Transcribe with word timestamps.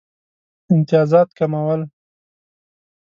امتیازات 0.71 1.29
کمول. 1.37 1.81